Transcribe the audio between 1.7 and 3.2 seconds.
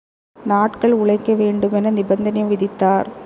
என நிபந்தனை விதித்தார்.